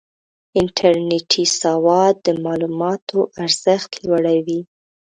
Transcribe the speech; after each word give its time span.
انټرنېټي 0.59 1.45
سواد 1.61 2.15
د 2.25 2.27
معلوماتو 2.43 3.19
ارزښت 3.43 3.89
لوړوي. 4.05 4.61